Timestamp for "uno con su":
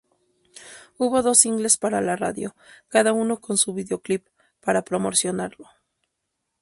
3.13-3.75